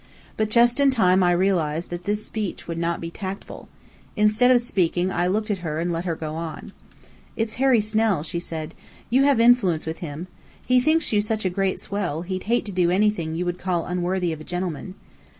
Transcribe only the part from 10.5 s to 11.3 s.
He thinks you